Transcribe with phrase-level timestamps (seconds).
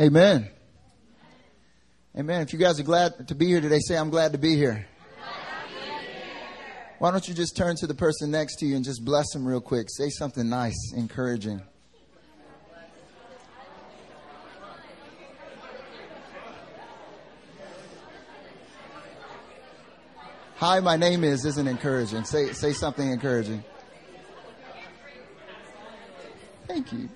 [0.00, 0.48] Amen.
[2.18, 2.40] Amen.
[2.40, 4.86] If you guys are glad to be here today, say, I'm glad to be here.
[6.98, 9.46] Why don't you just turn to the person next to you and just bless them
[9.46, 9.88] real quick?
[9.90, 11.60] Say something nice, encouraging.
[20.56, 22.24] Hi, my name is isn't encouraging.
[22.24, 23.64] Say say something encouraging.
[26.66, 27.08] Thank you.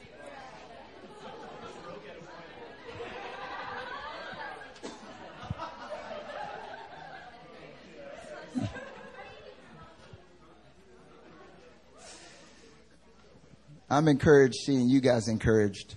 [13.94, 15.94] I'm encouraged seeing you guys encouraged.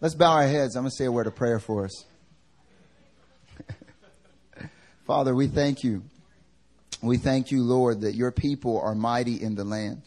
[0.00, 0.74] Let's bow our heads.
[0.74, 2.04] I'm going to say a word of prayer for us.
[5.06, 6.02] Father, we thank you.
[7.00, 10.02] We thank you, Lord, that your people are mighty in the land.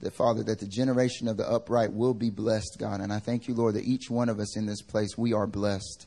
[0.00, 3.02] That, Father, that the generation of the upright will be blessed, God.
[3.02, 5.46] And I thank you, Lord, that each one of us in this place, we are
[5.46, 6.06] blessed.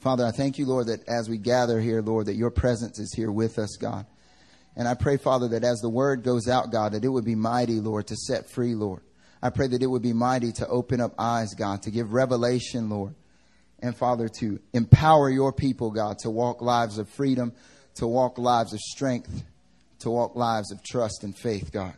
[0.00, 3.14] Father, I thank you, Lord, that as we gather here, Lord, that your presence is
[3.14, 4.04] here with us, God.
[4.78, 7.34] And I pray, Father, that as the word goes out, God, that it would be
[7.34, 9.02] mighty, Lord, to set free, Lord.
[9.42, 12.88] I pray that it would be mighty to open up eyes, God, to give revelation,
[12.88, 13.16] Lord.
[13.80, 17.52] And Father, to empower your people, God, to walk lives of freedom,
[17.96, 19.42] to walk lives of strength,
[19.98, 21.94] to walk lives of trust and faith, God.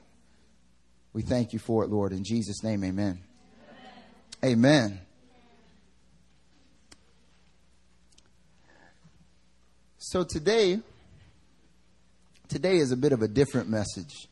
[1.12, 2.12] We thank you for it, Lord.
[2.12, 3.20] In Jesus' name, amen.
[4.42, 4.58] Amen.
[4.58, 5.01] amen.
[9.98, 10.81] So today,
[12.50, 14.26] Today is a bit of a different message.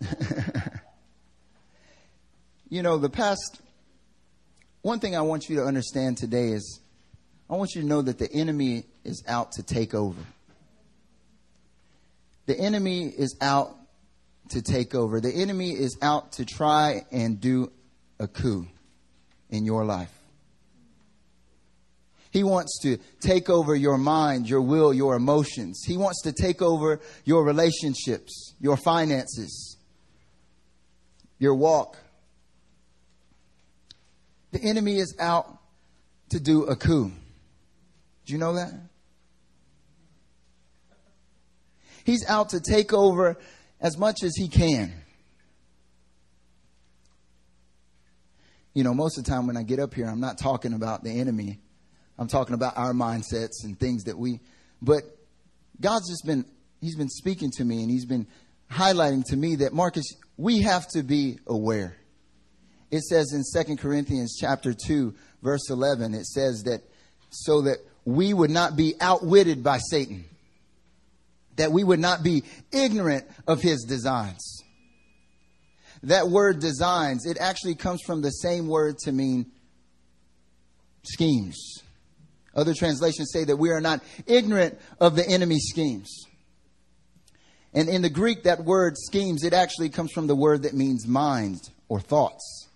[2.70, 3.60] you know, the past,
[4.82, 6.78] one thing I want you to understand today is
[7.50, 10.22] I want you to know that the enemy is out to take over.
[12.46, 13.74] The enemy is out
[14.50, 15.20] to take over.
[15.20, 17.72] The enemy is out to try and do
[18.20, 18.68] a coup
[19.48, 20.19] in your life.
[22.30, 25.82] He wants to take over your mind, your will, your emotions.
[25.84, 29.76] He wants to take over your relationships, your finances,
[31.38, 31.96] your walk.
[34.52, 35.58] The enemy is out
[36.30, 37.10] to do a coup.
[38.26, 38.72] Do you know that?
[42.04, 43.36] He's out to take over
[43.80, 44.92] as much as he can.
[48.72, 51.02] You know, most of the time when I get up here, I'm not talking about
[51.02, 51.58] the enemy.
[52.20, 54.40] I'm talking about our mindsets and things that we,
[54.82, 55.04] but
[55.80, 56.44] God's just been,
[56.82, 58.26] He's been speaking to me and He's been
[58.70, 60.04] highlighting to me that Marcus,
[60.36, 61.96] we have to be aware.
[62.90, 66.82] It says in Second Corinthians chapter 2, verse 11, it says that
[67.30, 70.26] so that we would not be outwitted by Satan,
[71.56, 74.62] that we would not be ignorant of his designs.
[76.02, 79.46] That word designs, it actually comes from the same word to mean
[81.02, 81.82] schemes.
[82.54, 86.26] Other translations say that we are not ignorant of the enemy's schemes.
[87.72, 91.06] And in the Greek, that word schemes, it actually comes from the word that means
[91.06, 92.68] mind or thoughts.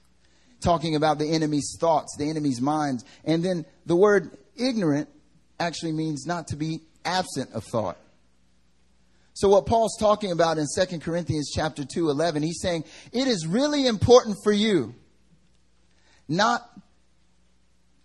[0.61, 3.05] Talking about the enemy's thoughts, the enemy's minds.
[3.25, 5.09] And then the word ignorant
[5.59, 7.99] actually means not to be absent of thought.
[9.35, 13.49] So what Paul's talking about in 2 Corinthians chapter 2, 11, he's saying, it is
[13.49, 14.95] really important for you
[16.29, 16.63] not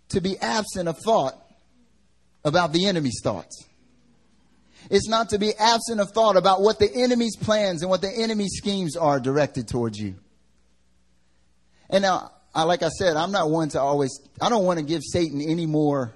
[0.08, 1.40] to be absent of thought
[2.44, 3.66] about the enemy's thoughts.
[4.90, 8.10] It's not to be absent of thought about what the enemy's plans and what the
[8.10, 10.14] enemy's schemes are directed towards you.
[11.90, 14.84] And now, I, like I said, I'm not one to always, I don't want to
[14.84, 16.14] give Satan any more,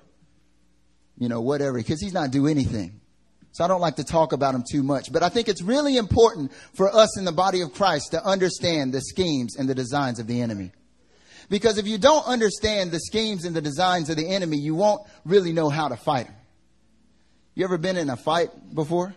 [1.18, 3.00] you know, whatever, because he's not do anything.
[3.52, 5.12] So I don't like to talk about him too much.
[5.12, 8.92] But I think it's really important for us in the body of Christ to understand
[8.92, 10.72] the schemes and the designs of the enemy.
[11.48, 15.02] Because if you don't understand the schemes and the designs of the enemy, you won't
[15.24, 16.34] really know how to fight him.
[17.54, 19.14] You ever been in a fight before?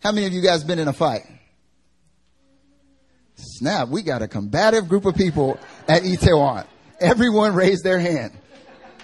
[0.00, 1.22] How many of you guys been in a fight?
[3.36, 5.58] Snap, we got a combative group of people
[5.88, 6.66] at Itaewon.
[7.00, 8.32] Everyone raised their hand.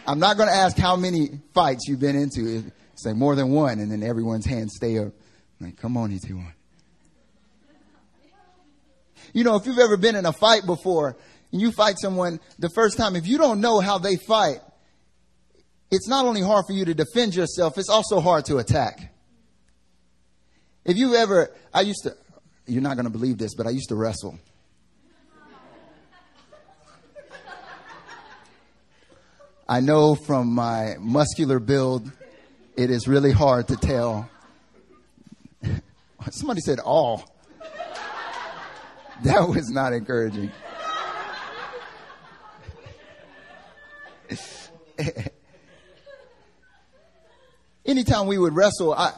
[0.07, 2.65] I'm not going to ask how many fights you've been into.
[2.95, 5.13] Say more than one, and then everyone's hands stay up.
[5.61, 6.53] Like, come on, Itaewon.
[9.33, 11.17] You know, if you've ever been in a fight before,
[11.53, 14.59] and you fight someone the first time, if you don't know how they fight,
[15.91, 19.15] it's not only hard for you to defend yourself, it's also hard to attack.
[20.85, 22.17] If you ever, I used to,
[22.67, 24.39] you're not going to believe this, but I used to wrestle.
[29.69, 32.11] I know from my muscular build,
[32.77, 34.29] it is really hard to tell.
[36.31, 37.25] Somebody said all.
[39.25, 40.51] That was not encouraging.
[47.85, 49.13] Anytime we would wrestle, I,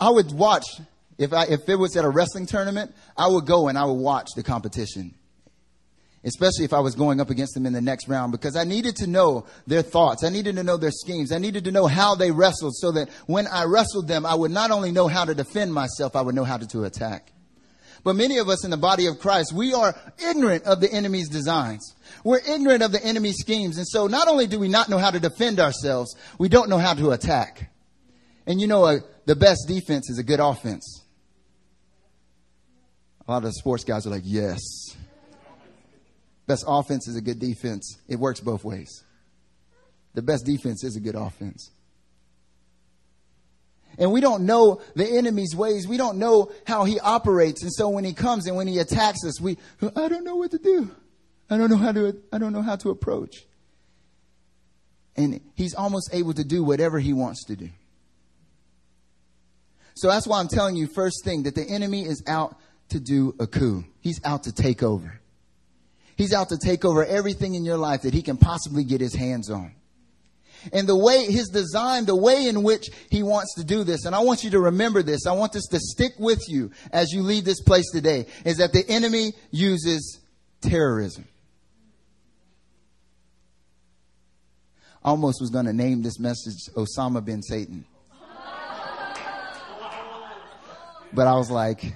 [0.00, 0.64] I would watch.
[1.16, 3.94] If I, if it was at a wrestling tournament, I would go and I would
[3.94, 5.14] watch the competition.
[6.24, 8.96] Especially if I was going up against them in the next round because I needed
[8.96, 10.24] to know their thoughts.
[10.24, 11.32] I needed to know their schemes.
[11.32, 14.50] I needed to know how they wrestled so that when I wrestled them, I would
[14.50, 17.30] not only know how to defend myself, I would know how to, to attack.
[18.04, 19.94] But many of us in the body of Christ, we are
[20.30, 21.96] ignorant of the enemy's designs.
[22.22, 23.78] We're ignorant of the enemy's schemes.
[23.78, 26.78] And so not only do we not know how to defend ourselves, we don't know
[26.78, 27.72] how to attack.
[28.46, 31.02] And you know, uh, the best defense is a good offense.
[33.26, 34.60] A lot of the sports guys are like, yes.
[36.46, 37.98] Best offense is a good defense.
[38.06, 39.02] It works both ways.
[40.12, 41.70] The best defense is a good offense.
[43.98, 45.86] And we don't know the enemy's ways.
[45.86, 47.62] We don't know how he operates.
[47.62, 49.56] And so when he comes and when he attacks us, we,
[49.96, 50.90] I don't know what to do.
[51.50, 53.44] I don't know how to, I don't know how to approach.
[55.16, 57.70] And he's almost able to do whatever he wants to do.
[59.94, 62.56] So that's why I'm telling you first thing that the enemy is out
[62.88, 63.84] to do a coup.
[64.00, 65.20] He's out to take over.
[66.16, 69.14] He's out to take over everything in your life that he can possibly get his
[69.14, 69.74] hands on
[70.72, 74.04] and the way his design, the way in which he wants to do this.
[74.04, 75.26] And I want you to remember this.
[75.26, 78.72] I want this to stick with you as you leave this place today is that
[78.72, 80.20] the enemy uses
[80.60, 81.26] terrorism.
[85.04, 87.84] I almost was going to name this message Osama bin Satan.
[91.12, 91.94] But I was like,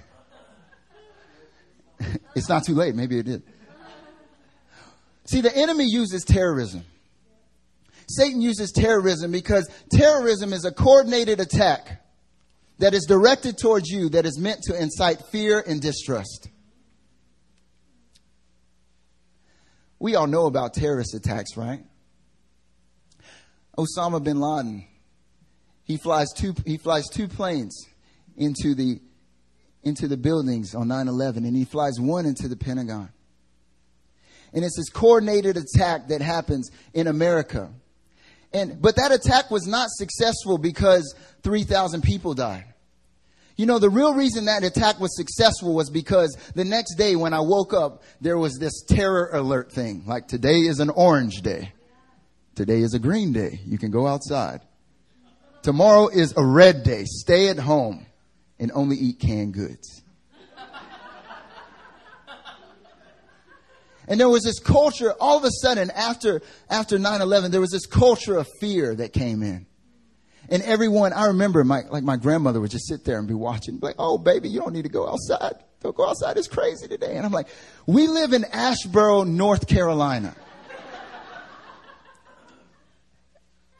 [2.37, 2.95] it's not too late.
[2.95, 3.43] Maybe it did.
[5.25, 6.85] See, the enemy uses terrorism.
[8.09, 12.03] Satan uses terrorism because terrorism is a coordinated attack
[12.79, 16.49] that is directed towards you that is meant to incite fear and distrust.
[19.99, 21.81] We all know about terrorist attacks, right?
[23.77, 24.87] Osama bin Laden,
[25.85, 27.87] he flies two, he flies two planes
[28.37, 29.01] into the,
[29.83, 33.11] into the buildings on 9-11 and he flies one into the Pentagon.
[34.53, 37.71] And it's this coordinated attack that happens in America.
[38.53, 42.65] And, but that attack was not successful because 3,000 people died.
[43.57, 47.35] You know, the real reason that attack was successful was because the next day when
[47.35, 50.05] I woke up, there was this terror alert thing.
[50.07, 51.73] Like today is an orange day.
[52.55, 53.61] Today is a green day.
[53.67, 54.61] You can go outside.
[55.63, 57.05] Tomorrow is a red day.
[57.05, 58.07] Stay at home
[58.61, 60.03] and only eat canned goods.
[64.09, 66.41] And there was this culture, all of a sudden, after,
[66.71, 69.67] after 9-11, there was this culture of fear that came in.
[70.49, 73.77] And everyone, I remember my, like my grandmother would just sit there and be watching,
[73.77, 75.57] be like, oh baby, you don't need to go outside.
[75.81, 76.39] Don't go outside.
[76.39, 77.17] It's crazy today.
[77.17, 77.49] And I'm like,
[77.87, 80.35] we live in Asheboro, North Carolina.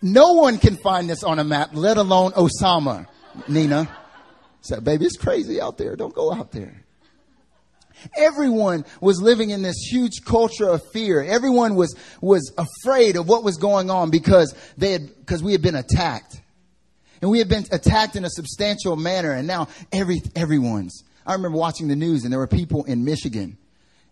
[0.01, 3.07] No one can find this on a map, let alone Osama,
[3.49, 3.89] Nina.
[4.61, 5.97] Said, baby, it's crazy out there.
[5.97, 6.85] Don't go out there.
[8.17, 11.23] Everyone was living in this huge culture of fear.
[11.23, 15.63] Everyone was, was afraid of what was going on because they had, because we had
[15.63, 16.41] been attacked.
[17.21, 19.33] And we had been attacked in a substantial manner.
[19.33, 21.03] And now every, everyone's.
[21.27, 23.59] I remember watching the news and there were people in Michigan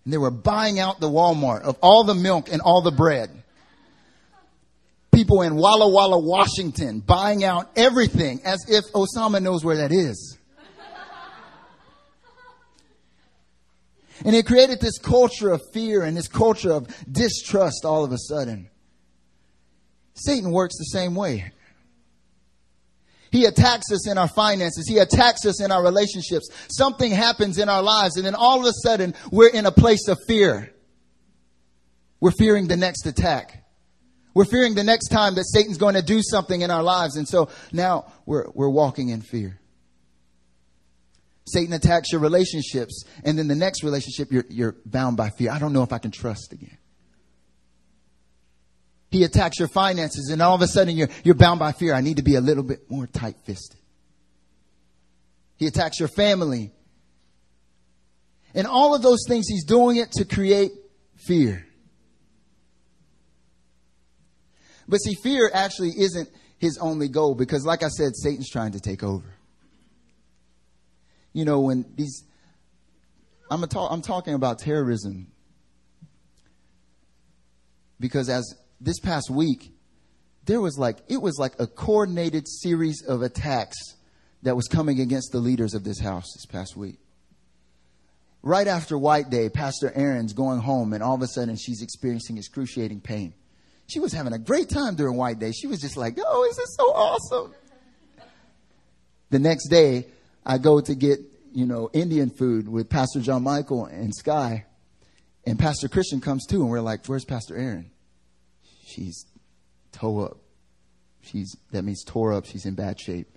[0.07, 3.29] and they were buying out the Walmart of all the milk and all the bread.
[5.13, 10.39] People in Walla Walla, Washington buying out everything as if Osama knows where that is.
[14.25, 18.19] And it created this culture of fear and this culture of distrust all of a
[18.19, 18.71] sudden.
[20.15, 21.53] Satan works the same way.
[23.31, 24.89] He attacks us in our finances.
[24.89, 26.49] He attacks us in our relationships.
[26.69, 30.09] Something happens in our lives and then all of a sudden we're in a place
[30.09, 30.73] of fear.
[32.21, 33.65] We're fearing the next attack.
[34.35, 37.17] We're fearing the next time that Satan's going to do something in our lives.
[37.17, 39.61] And so now we're, we're walking in fear.
[41.49, 45.53] Satan attacks your relationships, and then the next relationship, you're, you're bound by fear.
[45.53, 46.77] I don't know if I can trust again.
[49.11, 51.95] He attacks your finances, and all of a sudden you're, you're bound by fear.
[51.95, 53.79] I need to be a little bit more tight fisted.
[55.57, 56.73] He attacks your family.
[58.53, 60.73] And all of those things, he's doing it to create
[61.15, 61.65] fear.
[64.89, 68.81] But see, fear actually isn't his only goal because, like I said, Satan's trying to
[68.81, 69.36] take over
[71.37, 72.25] you know, when these,
[73.51, 75.27] I'm, a talk, I'm talking about terrorism
[78.01, 79.71] because as this past week,
[80.47, 83.77] there was like, it was like a coordinated series of attacks
[84.45, 86.97] that was coming against the leaders of this house this past week.
[88.43, 92.39] right after White Day, Pastor Erin's going home, and all of a sudden she's experiencing
[92.39, 93.35] excruciating pain.
[93.89, 95.53] She was having a great time during White Day.
[95.53, 97.55] She was just like, oh, this is so awesome?
[99.29, 100.07] The next day,
[100.47, 101.19] I go to get,
[101.53, 104.65] you know, Indian food with Pastor John Michael and Sky.
[105.45, 107.91] And Pastor Christian comes too, and we're like, where's Pastor Erin?
[108.85, 109.27] She's
[109.91, 110.39] toe up.
[111.23, 112.47] She's, that means tore up.
[112.47, 113.37] She's in bad shape.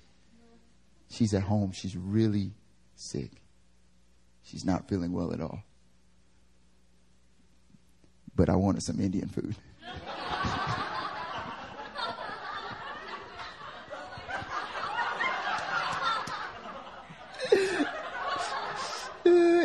[1.09, 1.71] She's at home.
[1.71, 2.51] She's really
[2.95, 3.31] sick.
[4.43, 5.63] She's not feeling well at all.
[8.35, 9.55] But I wanted some Indian food.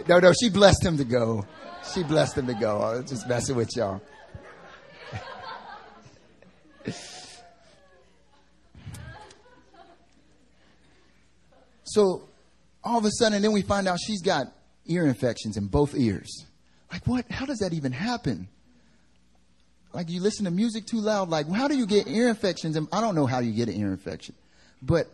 [0.08, 1.46] no, no, she blessed him to go.
[1.92, 2.78] She blessed him to go.
[2.80, 4.00] I was just messing with y'all.
[11.84, 12.28] so
[12.82, 14.52] all of a sudden, then we find out she's got
[14.86, 16.44] ear infections in both ears.
[16.92, 17.30] Like, what?
[17.30, 18.48] How does that even happen?
[19.92, 21.28] Like, you listen to music too loud.
[21.28, 22.76] Like, how do you get ear infections?
[22.76, 24.34] And I don't know how you get an ear infection.
[24.82, 25.06] But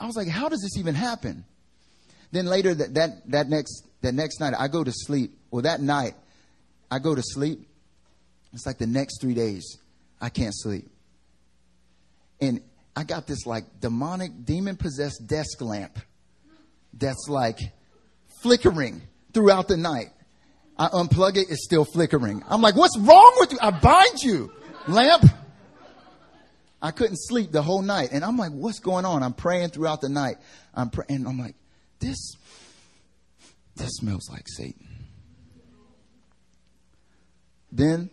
[0.00, 1.44] I was like, how does this even happen?
[2.30, 5.36] Then later that, that, that next, that next night, I go to sleep.
[5.50, 6.14] Well, that night,
[6.90, 7.66] I go to sleep.
[8.52, 9.78] It's like the next three days,
[10.20, 10.88] I can't sleep.
[12.40, 12.60] And
[12.96, 15.98] I got this like demonic, demon possessed desk lamp
[16.94, 17.58] that's like
[18.42, 19.02] flickering
[19.32, 20.08] throughout the night.
[20.78, 22.42] I unplug it, it's still flickering.
[22.48, 23.58] I'm like, what's wrong with you?
[23.60, 24.52] I bind you,
[24.86, 25.24] lamp.
[26.80, 28.10] I couldn't sleep the whole night.
[28.12, 29.24] And I'm like, what's going on?
[29.24, 30.36] I'm praying throughout the night.
[30.74, 31.26] I'm praying.
[31.26, 31.56] I'm like,
[31.98, 32.36] this,
[33.78, 34.86] this smells like Satan.
[37.70, 38.10] Then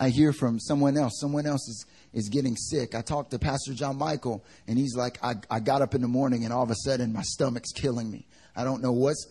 [0.00, 1.20] I hear from someone else.
[1.20, 2.94] Someone else is, is getting sick.
[2.94, 6.08] I talked to Pastor John Michael, and he's like, I, I got up in the
[6.08, 8.26] morning, and all of a sudden, my stomach's killing me.
[8.56, 9.26] I don't know what's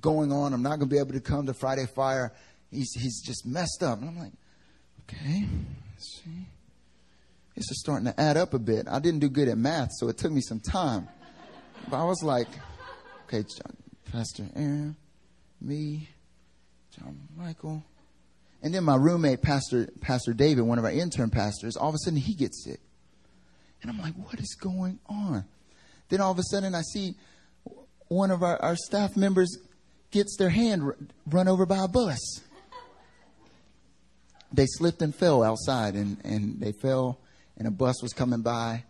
[0.00, 0.52] going on.
[0.52, 2.32] I'm not going to be able to come to Friday Fire.
[2.70, 4.00] He's, he's just messed up.
[4.00, 4.32] And I'm like,
[5.02, 5.46] okay,
[5.94, 6.46] let's see.
[7.54, 8.86] This is starting to add up a bit.
[8.88, 11.08] I didn't do good at math, so it took me some time.
[11.88, 12.48] But I was like,
[13.26, 13.76] okay, John,
[14.12, 14.94] Pastor Erin,
[15.60, 16.08] me,
[16.96, 17.82] John Michael.
[18.62, 21.98] And then my roommate, Pastor, Pastor David, one of our intern pastors, all of a
[21.98, 22.80] sudden he gets sick.
[23.82, 25.44] And I'm like, what is going on?
[26.08, 27.14] Then all of a sudden I see
[28.08, 29.58] one of our, our staff members
[30.12, 30.96] gets their hand r-
[31.28, 32.20] run over by a bus.
[34.52, 37.18] They slipped and fell outside and, and they fell
[37.58, 38.84] and a bus was coming by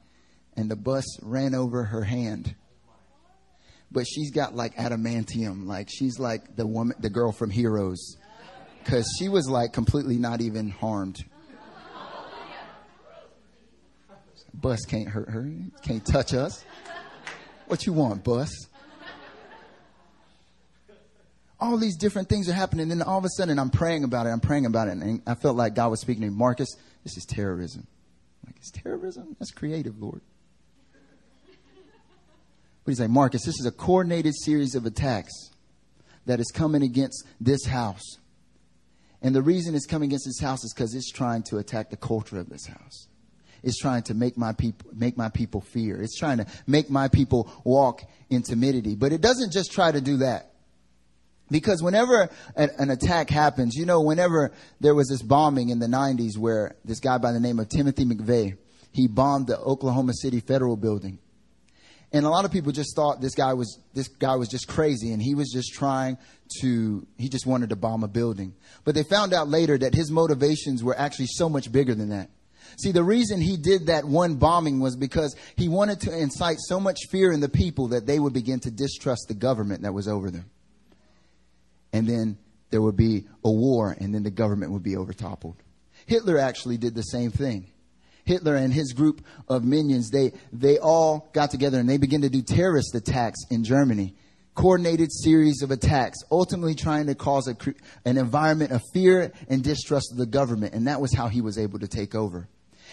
[0.57, 2.55] and the bus ran over her hand.
[3.91, 8.17] But she's got like adamantium, like she's like the woman, the girl from Heroes
[8.87, 11.25] because she was like completely not even harmed.
[14.55, 15.51] Bus can't hurt her,
[15.83, 16.65] can't touch us.
[17.67, 18.51] What you want, bus?
[21.59, 24.27] All these different things are happening, and then all of a sudden I'm praying about
[24.27, 24.31] it.
[24.31, 26.35] I'm praying about it, and I felt like God was speaking to me.
[26.35, 26.69] Marcus,
[27.03, 27.87] this is terrorism.
[28.43, 29.37] I'm like, it's terrorism?
[29.39, 30.21] That's creative, Lord.
[32.87, 35.33] He's like, Marcus, this is a coordinated series of attacks
[36.27, 38.19] that is coming against this house.
[39.23, 41.97] And the reason it's coming against this house is because it's trying to attack the
[41.97, 43.09] culture of this house.
[43.63, 46.01] It's trying to make my people make my people fear.
[46.01, 48.95] It's trying to make my people walk in timidity.
[48.95, 50.53] But it doesn't just try to do that.
[51.51, 56.37] Because whenever an, attack happens, you know, whenever there was this bombing in the 90s
[56.37, 58.57] where this guy by the name of Timothy McVeigh,
[58.93, 61.19] he bombed the Oklahoma City Federal Building.
[62.13, 65.13] And a lot of people just thought this guy was this guy was just crazy
[65.13, 66.19] and he was just trying
[66.61, 68.55] to he just wanted to bomb a building.
[68.85, 72.31] But they found out later that his motivations were actually so much bigger than that.
[72.79, 76.79] See, the reason he did that one bombing was because he wanted to incite so
[76.79, 80.09] much fear in the people that they would begin to distrust the government that was
[80.09, 80.45] over them.
[81.93, 82.39] And then
[82.71, 85.57] there would be a war and then the government would be overtoppled.
[86.07, 87.67] Hitler actually did the same thing.
[88.27, 92.29] Hitler and his group of minions, they, they all got together and they began to
[92.29, 94.15] do terrorist attacks in Germany.
[94.55, 97.57] Coordinated series of attacks, ultimately trying to cause a,
[98.05, 100.75] an environment of fear and distrust of the government.
[100.75, 102.49] And that was how he was able to take over.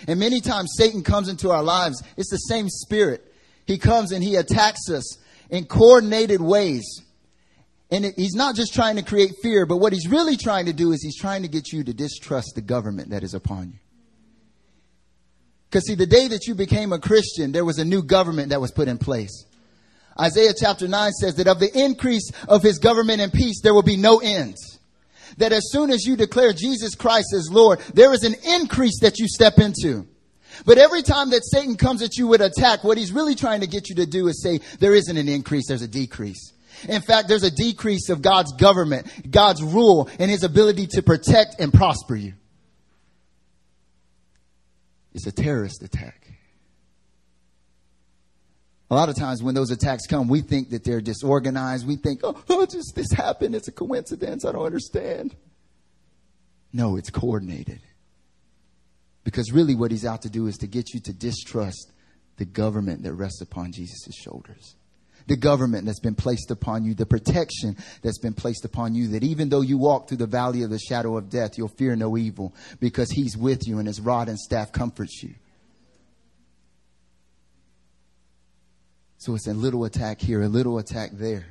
[0.07, 2.03] And many times Satan comes into our lives.
[2.15, 3.33] It's the same spirit.
[3.65, 5.17] He comes and he attacks us
[5.49, 7.01] in coordinated ways.
[7.89, 10.73] And it, he's not just trying to create fear, but what he's really trying to
[10.73, 13.79] do is he's trying to get you to distrust the government that is upon you.
[15.73, 18.61] Because see, the day that you became a Christian, there was a new government that
[18.61, 19.43] was put in place.
[20.21, 23.81] Isaiah chapter 9 says that of the increase of his government and peace, there will
[23.81, 24.55] be no end.
[25.37, 29.17] That as soon as you declare Jesus Christ as Lord, there is an increase that
[29.17, 30.05] you step into.
[30.63, 33.67] But every time that Satan comes at you with attack, what he's really trying to
[33.67, 36.53] get you to do is say, there isn't an increase, there's a decrease.
[36.87, 41.59] In fact, there's a decrease of God's government, God's rule, and his ability to protect
[41.59, 42.33] and prosper you.
[45.13, 46.27] It's a terrorist attack.
[48.89, 51.87] A lot of times when those attacks come, we think that they're disorganized.
[51.87, 53.55] We think, oh, oh, just this happened.
[53.55, 54.45] It's a coincidence.
[54.45, 55.35] I don't understand.
[56.71, 57.79] No, it's coordinated.
[59.23, 61.91] Because really what he's out to do is to get you to distrust
[62.37, 64.75] the government that rests upon Jesus' shoulders.
[65.27, 69.23] The government that's been placed upon you, the protection that's been placed upon you, that
[69.23, 72.17] even though you walk through the valley of the shadow of death, you'll fear no
[72.17, 75.33] evil because he's with you and his rod and staff comforts you.
[79.17, 81.45] So it's a little attack here, a little attack there.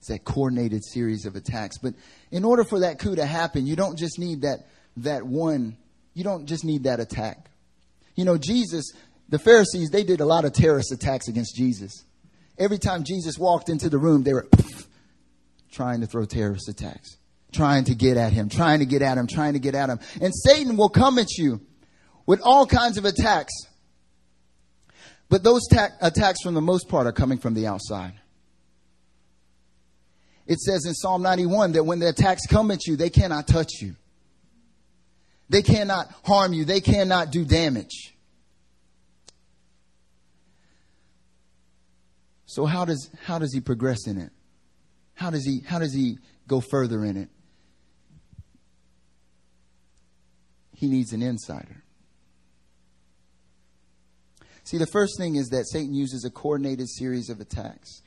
[0.00, 1.78] It's that coordinated series of attacks.
[1.78, 1.94] But
[2.30, 4.66] in order for that coup to happen, you don't just need that,
[4.98, 5.78] that one,
[6.12, 7.48] you don't just need that attack.
[8.14, 8.92] You know, Jesus,
[9.28, 12.04] the Pharisees, they did a lot of terrorist attacks against Jesus.
[12.58, 14.48] Every time Jesus walked into the room, they were
[15.72, 17.16] trying to throw terrorist attacks,
[17.52, 19.98] trying to get at him, trying to get at him, trying to get at him.
[20.20, 21.60] And Satan will come at you
[22.26, 23.52] with all kinds of attacks.
[25.28, 28.14] But those ta- attacks, for the most part, are coming from the outside.
[30.46, 33.72] It says in Psalm 91 that when the attacks come at you, they cannot touch
[33.80, 33.96] you.
[35.48, 36.64] They cannot harm you.
[36.64, 38.13] They cannot do damage.
[42.54, 44.30] So how does how does he progress in it?
[45.14, 47.28] How does he how does he go further in it?
[50.72, 51.82] He needs an insider.
[54.62, 58.02] See, the first thing is that Satan uses a coordinated series of attacks.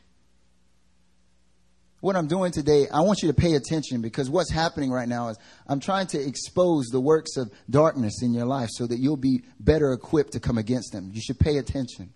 [1.99, 5.27] What I'm doing today, I want you to pay attention because what's happening right now
[5.27, 5.37] is
[5.67, 9.43] I'm trying to expose the works of darkness in your life so that you'll be
[9.59, 11.11] better equipped to come against them.
[11.13, 12.13] You should pay attention.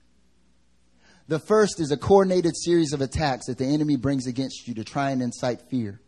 [1.31, 4.83] The first is a coordinated series of attacks that the enemy brings against you to
[4.83, 6.01] try and incite fear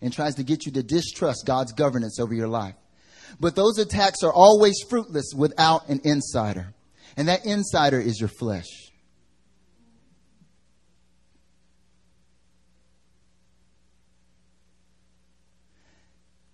[0.00, 2.76] and tries to get you to distrust God's governance over your life.
[3.40, 6.72] But those attacks are always fruitless without an insider.
[7.16, 8.68] And that insider is your flesh.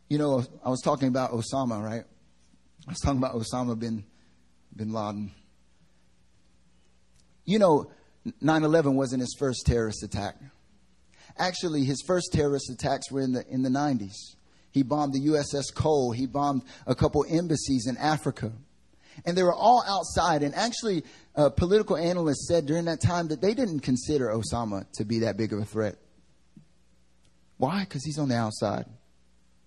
[0.08, 2.04] You know, I was talking about Osama, right?
[2.86, 4.06] I was talking about Osama bin,
[4.74, 5.32] bin Laden.
[7.44, 7.90] You know,
[8.40, 10.36] 9 11 wasn't his first terrorist attack.
[11.38, 14.36] Actually, his first terrorist attacks were in the, in the 90s.
[14.70, 16.12] He bombed the USS Cole.
[16.12, 18.52] He bombed a couple embassies in Africa
[19.24, 20.42] and they were all outside.
[20.42, 25.04] And actually, uh, political analysts said during that time that they didn't consider Osama to
[25.04, 25.96] be that big of a threat.
[27.56, 27.80] Why?
[27.84, 28.84] Because he's on the outside.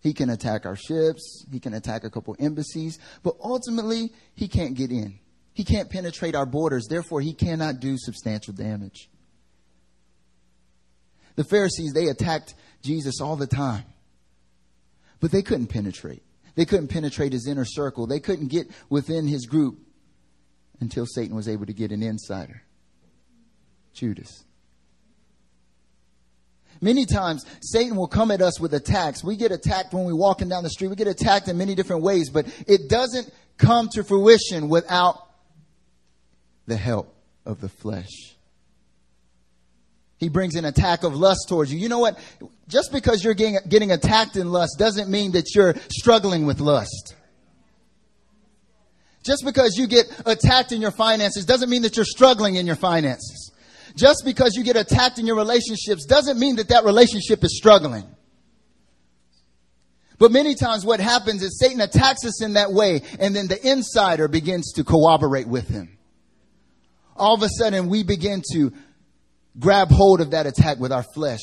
[0.02, 4.76] He can attack our ships, he can attack a couple embassies, but ultimately, he can't
[4.76, 5.20] get in.
[5.60, 9.10] He can't penetrate our borders, therefore, he cannot do substantial damage.
[11.36, 13.84] The Pharisees, they attacked Jesus all the time,
[15.20, 16.24] but they couldn't penetrate.
[16.56, 18.08] They couldn't penetrate his inner circle.
[18.08, 19.80] They couldn't get within his group
[20.80, 22.62] until Satan was able to get an insider
[23.92, 24.46] Judas.
[26.80, 29.26] Many times, Satan will come at us with attacks.
[29.26, 30.88] We get attacked when we're walking down the street.
[30.88, 35.26] We get attacked in many different ways, but it doesn't come to fruition without
[36.70, 37.14] the help
[37.46, 38.36] of the flesh.
[40.18, 41.80] He brings an attack of lust towards you.
[41.80, 42.20] You know what?
[42.68, 47.16] Just because you're getting, getting attacked in lust doesn't mean that you're struggling with lust.
[49.24, 52.76] Just because you get attacked in your finances doesn't mean that you're struggling in your
[52.76, 53.52] finances.
[53.96, 58.06] Just because you get attacked in your relationships doesn't mean that that relationship is struggling.
[60.18, 63.60] But many times what happens is Satan attacks us in that way and then the
[63.66, 65.99] insider begins to cooperate with him.
[67.20, 68.72] All of a sudden we begin to
[69.60, 71.42] grab hold of that attack with our flesh.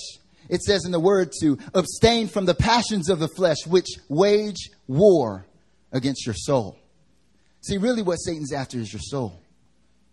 [0.49, 4.71] It says in the word to abstain from the passions of the flesh, which wage
[4.87, 5.47] war
[5.93, 6.79] against your soul.
[7.61, 9.41] See, really what Satan's after is your soul.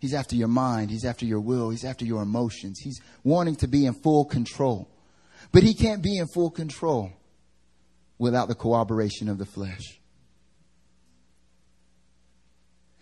[0.00, 0.90] He's after your mind.
[0.90, 1.70] He's after your will.
[1.70, 2.78] He's after your emotions.
[2.78, 4.88] He's wanting to be in full control.
[5.52, 7.10] But he can't be in full control
[8.18, 10.00] without the cooperation of the flesh.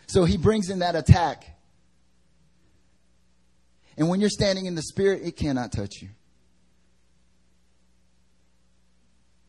[0.07, 1.45] So he brings in that attack
[3.97, 6.09] and when you're standing in the spirit, it cannot touch you.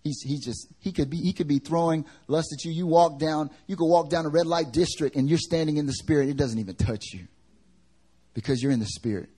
[0.03, 2.73] He's, he just he could be he could be throwing lust at you.
[2.73, 5.85] You walk down, you could walk down a red light district and you're standing in
[5.85, 6.27] the spirit.
[6.27, 7.27] It doesn't even touch you.
[8.33, 9.29] Because you're in the spirit.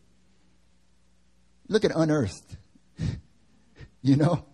[1.68, 2.58] Look at unearthed.
[4.02, 4.46] you know?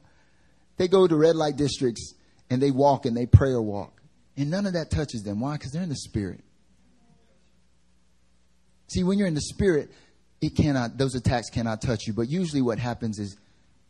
[0.77, 2.15] They go to red light districts
[2.49, 4.01] and they walk and they prayer walk.
[4.35, 5.39] And none of that touches them.
[5.39, 5.53] Why?
[5.53, 6.43] Because they're in the spirit.
[8.87, 9.91] See, when you're in the spirit,
[10.41, 12.13] it cannot, those attacks cannot touch you.
[12.13, 13.37] But usually what happens is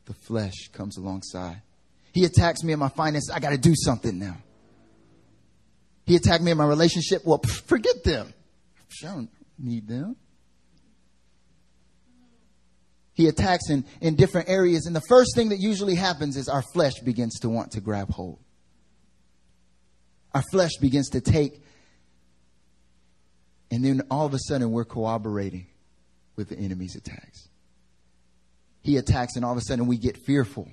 [0.05, 1.61] the flesh comes alongside.
[2.13, 3.31] He attacks me in my finances.
[3.33, 4.37] I got to do something now.
[6.05, 7.21] He attacked me in my relationship.
[7.25, 8.33] Well, forget them.
[8.77, 10.17] I don't need them.
[13.13, 14.85] He attacks in, in different areas.
[14.87, 18.09] And the first thing that usually happens is our flesh begins to want to grab
[18.09, 18.39] hold.
[20.33, 21.61] Our flesh begins to take.
[23.69, 25.67] And then all of a sudden, we're cooperating
[26.35, 27.49] with the enemy's attacks.
[28.81, 30.67] He attacks, and all of a sudden, we get fearful.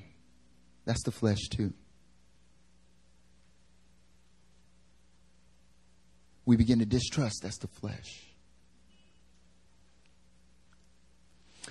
[0.85, 1.73] That's the flesh, too.
[6.47, 7.41] We begin to distrust.
[7.43, 8.25] That's the flesh.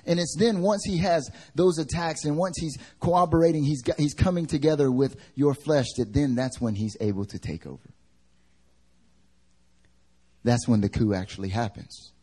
[0.06, 4.14] And it's then once he has those attacks and once he's cooperating, he's, got, he's
[4.14, 7.90] coming together with your flesh, that then that's when he's able to take over.
[10.44, 12.14] That's when the coup actually happens.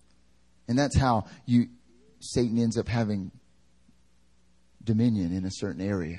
[0.69, 1.69] And that's how you,
[2.21, 3.31] Satan ends up having
[4.83, 6.19] dominion in a certain area.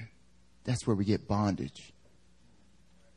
[0.64, 1.94] That's where we get bondage.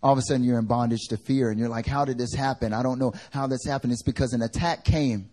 [0.02, 2.34] All of a sudden you're in bondage to fear and you're like, how did this
[2.34, 2.72] happen?
[2.72, 3.92] I don't know how this happened.
[3.92, 5.30] It's because an attack came.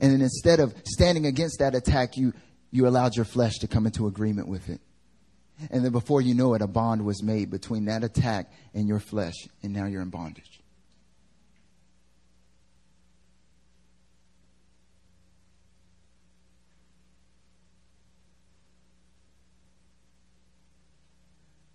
[0.00, 2.32] And then instead of standing against that attack, you,
[2.70, 4.80] you allowed your flesh to come into agreement with it.
[5.70, 8.98] And then before you know it, a bond was made between that attack and your
[8.98, 9.34] flesh.
[9.62, 10.61] And now you're in bondage.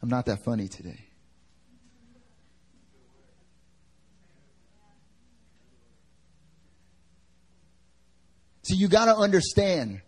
[0.08, 1.02] I'm not that funny today.
[8.62, 10.00] So you got to understand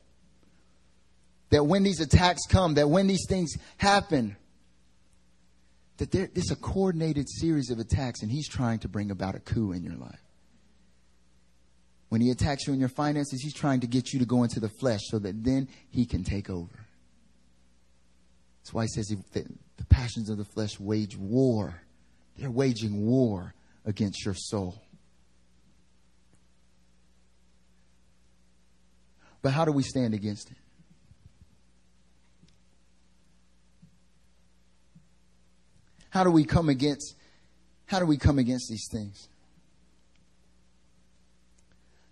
[1.50, 4.38] that when these attacks come, that when these things happen,
[5.98, 9.40] that there, there's a coordinated series of attacks, and he's trying to bring about a
[9.40, 10.24] coup in your life.
[12.08, 14.62] When he attacks you in your finances, he's trying to get you to go into
[14.62, 16.86] the flesh so that then he can take over.
[18.62, 19.48] That's why he says that
[19.80, 21.82] the passions of the flesh wage war.
[22.38, 23.54] They're waging war
[23.86, 24.82] against your soul.
[29.42, 30.58] But how do we stand against it?
[36.10, 37.16] How do we come against
[37.86, 39.30] how do we come against these things?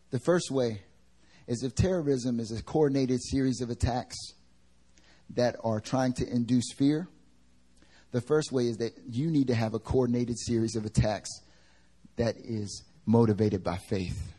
[0.10, 0.82] The first way
[1.48, 4.16] is if terrorism is a coordinated series of attacks
[5.36, 7.08] that are trying to induce fear,
[8.12, 11.30] the first way is that you need to have a coordinated series of attacks
[12.16, 14.34] that is motivated by faith.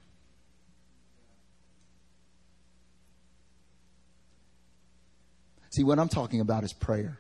[5.71, 7.19] See, what I'm talking about is prayer.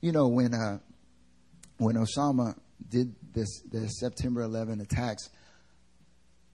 [0.00, 0.78] You know, when uh,
[1.76, 2.56] when Osama
[2.88, 5.28] did this the September 11 attacks,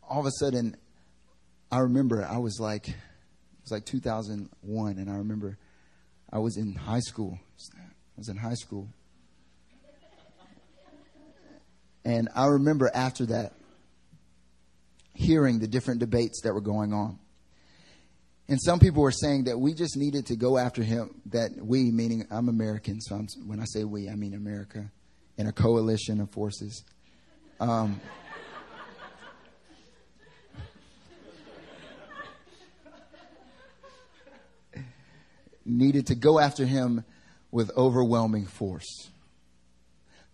[0.02, 0.76] all of a sudden,
[1.70, 2.94] I remember I was like, it
[3.62, 5.56] was like 2001, and I remember
[6.32, 7.38] I was in high school.
[8.16, 8.88] Was in high school.
[12.04, 13.52] And I remember after that
[15.12, 17.18] hearing the different debates that were going on.
[18.48, 21.90] And some people were saying that we just needed to go after him, that we,
[21.90, 24.88] meaning I'm American, so I'm, when I say we, I mean America,
[25.36, 26.84] in a coalition of forces.
[27.58, 28.00] Um,
[35.64, 37.04] needed to go after him
[37.50, 39.10] with overwhelming force.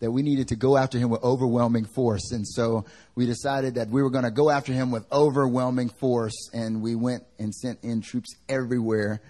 [0.00, 2.32] That we needed to go after him with overwhelming force.
[2.32, 6.50] And so we decided that we were going to go after him with overwhelming force.
[6.52, 9.20] And we went and sent in troops everywhere,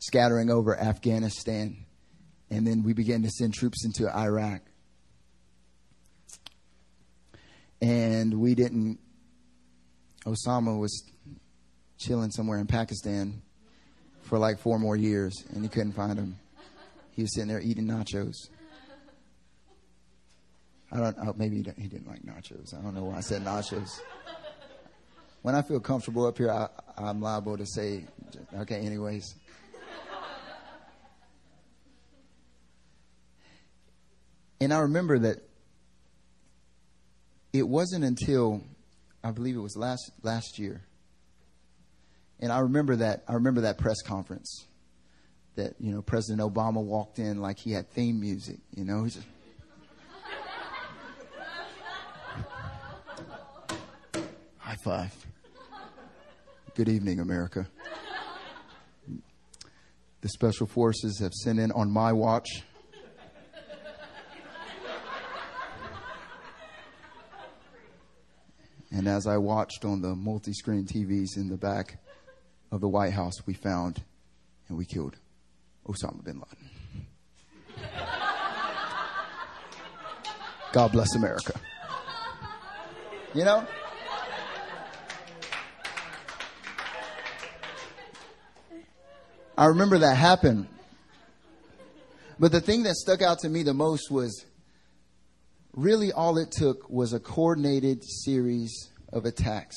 [0.00, 1.78] scattering over Afghanistan.
[2.50, 4.60] And then we began to send troops into Iraq.
[7.80, 8.98] And we didn't,
[10.26, 11.04] Osama was
[11.96, 13.40] chilling somewhere in Pakistan
[14.22, 16.38] for like four more years, and he couldn't find him.
[17.18, 18.48] He was sitting there eating nachos.
[20.92, 21.16] I don't.
[21.20, 22.72] Oh, maybe he didn't, he didn't like nachos.
[22.72, 24.00] I don't know why I said nachos.
[25.42, 28.04] When I feel comfortable up here, I, I'm liable to say,
[28.58, 28.76] okay.
[28.76, 29.34] Anyways.
[34.60, 35.38] And I remember that
[37.52, 38.62] it wasn't until
[39.24, 40.82] I believe it was last last year
[42.38, 43.24] and I remember that.
[43.26, 44.68] I remember that press conference
[45.58, 48.58] that you know President Obama walked in like he had theme music.
[48.74, 49.26] You know, he's just.
[54.58, 55.26] High five.
[56.74, 57.66] Good evening, America.
[60.20, 62.62] The special forces have sent in on my watch.
[68.92, 71.98] And as I watched on the multi screen TVs in the back
[72.70, 74.02] of the White House, we found
[74.68, 75.16] and we killed
[75.88, 76.70] Osama bin Laden.
[80.72, 81.58] God bless America.
[83.34, 83.66] You know?
[89.56, 90.68] I remember that happened.
[92.38, 94.44] But the thing that stuck out to me the most was
[95.74, 99.76] really all it took was a coordinated series of attacks.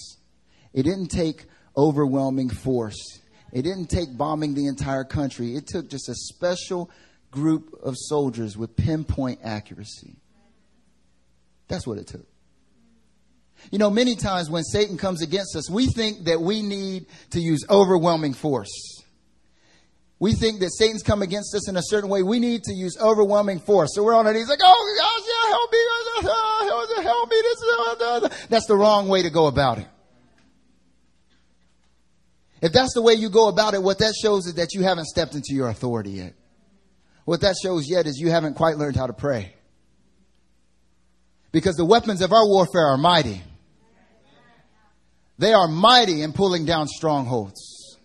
[0.73, 1.45] It didn't take
[1.75, 3.19] overwhelming force.
[3.51, 5.55] It didn't take bombing the entire country.
[5.55, 6.89] It took just a special
[7.31, 10.15] group of soldiers with pinpoint accuracy.
[11.67, 12.25] That's what it took.
[13.71, 17.39] You know, many times when Satan comes against us, we think that we need to
[17.39, 18.71] use overwhelming force.
[20.19, 22.21] We think that Satan's come against us in a certain way.
[22.21, 23.89] We need to use overwhelming force.
[23.93, 25.79] So we're on our knees like, oh gosh, yeah, help me,
[27.03, 27.41] help me.
[27.41, 29.87] This, uh, that's the wrong way to go about it.
[32.61, 35.05] If that's the way you go about it, what that shows is that you haven't
[35.05, 36.33] stepped into your authority yet.
[37.25, 39.55] What that shows yet is you haven't quite learned how to pray.
[41.51, 43.41] Because the weapons of our warfare are mighty.
[45.37, 47.97] They are mighty in pulling down strongholds.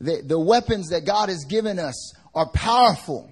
[0.00, 3.30] The, the weapons that God has given us are powerful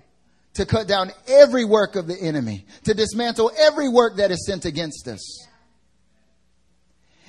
[0.55, 4.64] to cut down every work of the enemy, to dismantle every work that is sent
[4.64, 5.46] against us.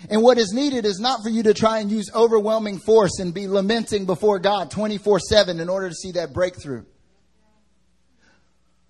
[0.09, 3.33] And what is needed is not for you to try and use overwhelming force and
[3.33, 6.85] be lamenting before God 24 7 in order to see that breakthrough.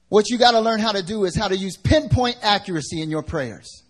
[0.09, 3.09] What you got to learn how to do is how to use pinpoint accuracy in
[3.09, 3.83] your prayers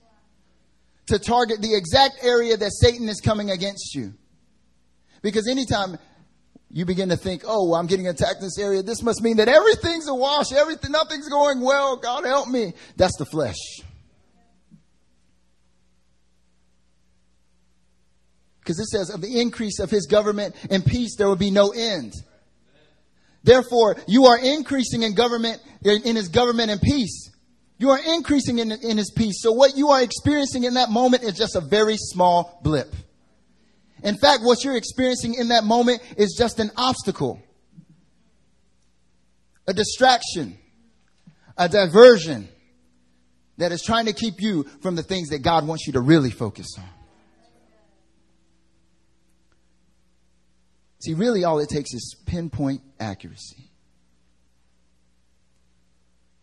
[1.07, 4.13] to target the exact area that Satan is coming against you.
[5.21, 5.97] Because anytime
[6.69, 9.37] you begin to think, oh, well, I'm getting attacked in this area, this must mean
[9.37, 12.73] that everything's a wash, everything, nothing's going well, God help me.
[12.97, 13.55] That's the flesh.
[18.65, 21.69] Because it says, of the increase of his government and peace, there will be no
[21.69, 22.13] end.
[23.43, 27.29] Therefore, you are increasing in government, in his government and peace.
[27.77, 29.43] You are increasing in, in his peace.
[29.43, 32.91] So what you are experiencing in that moment is just a very small blip.
[34.01, 37.39] In fact, what you're experiencing in that moment is just an obstacle,
[39.67, 40.57] a distraction,
[41.55, 42.49] a diversion
[43.57, 46.31] that is trying to keep you from the things that God wants you to really
[46.31, 46.94] focus on.
[50.99, 53.69] See, really all it takes is pinpoint accuracy.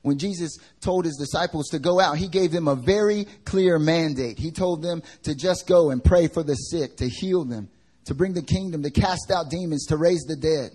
[0.03, 4.39] When Jesus told his disciples to go out, he gave them a very clear mandate.
[4.39, 7.71] He told them to just go and pray for the sick, to heal them,
[8.07, 10.71] to bring the kingdom, to cast out demons, to raise the dead.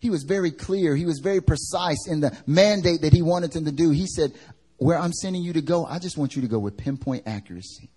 [0.00, 0.96] He was very clear.
[0.96, 3.90] He was very precise in the mandate that he wanted them to do.
[3.90, 4.32] He said,
[4.78, 7.90] Where I'm sending you to go, I just want you to go with pinpoint accuracy.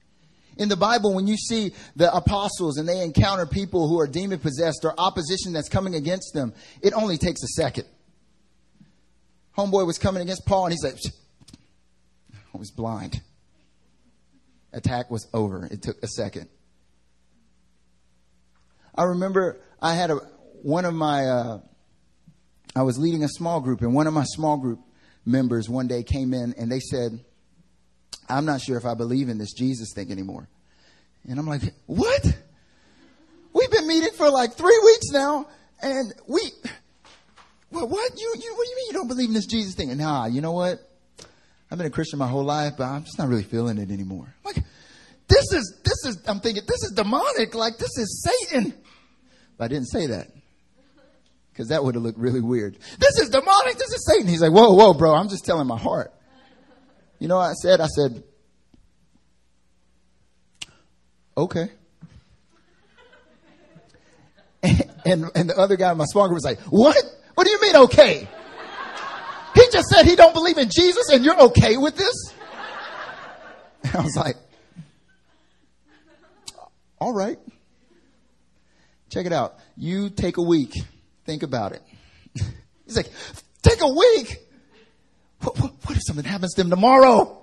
[0.58, 4.39] In the Bible, when you see the apostles and they encounter people who are demon
[4.39, 7.86] possessed or opposition that's coming against them, it only takes a second.
[9.58, 10.98] Homeboy was coming against Paul and he's like,
[12.54, 13.22] I was blind.
[14.72, 15.65] Attack was over.
[15.65, 16.48] It took a second.
[18.94, 20.15] I remember I had a,
[20.62, 21.60] one of my, uh,
[22.76, 24.80] I was leading a small group and one of my small group
[25.26, 27.20] members one day came in and they said,
[28.29, 30.47] I'm not sure if I believe in this Jesus thing anymore.
[31.27, 32.25] And I'm like, what?
[33.53, 35.47] We've been meeting for like three weeks now,
[35.81, 36.41] and we,
[37.71, 38.19] well, what?
[38.19, 39.89] You, you, what do you mean you don't believe in this Jesus thing?
[39.89, 40.79] And nah, you know what?
[41.71, 44.33] I've been a Christian my whole life, but I'm just not really feeling it anymore.
[44.43, 44.57] Like,
[45.27, 47.55] this is, this is, I'm thinking, this is demonic.
[47.55, 48.73] Like, this is Satan.
[49.57, 50.27] But I didn't say that.
[51.55, 52.77] Cause that would have looked really weird.
[52.99, 53.77] This is demonic.
[53.77, 54.27] This is Satan.
[54.27, 55.13] He's like, whoa, whoa, bro.
[55.13, 56.13] I'm just telling my heart.
[57.19, 57.82] You know I said?
[57.82, 58.23] I said,
[61.38, 61.71] okay.
[64.63, 66.95] And, and, and the other guy in my small group was like, what?
[67.36, 68.28] What do you mean okay?
[69.54, 72.34] He just said he don't believe in Jesus and you're okay with this?
[73.84, 74.36] And I was like,
[76.99, 77.39] all right.
[79.10, 79.56] Check it out.
[79.78, 80.73] You take a week.
[81.25, 81.82] Think about it.
[82.86, 83.10] He's like,
[83.62, 84.44] take a week?
[85.41, 87.41] What, what, what if something happens to him tomorrow?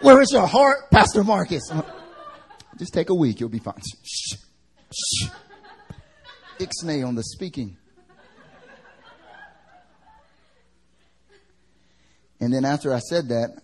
[0.00, 1.62] Where is your heart, Pastor Marcus?
[1.70, 1.82] Uh,
[2.78, 3.80] just take a week, you'll be fine.
[4.04, 4.36] Shh,
[4.92, 5.28] shh.
[6.58, 7.76] Ixnay on the speaking.
[12.40, 13.56] And then after I said that,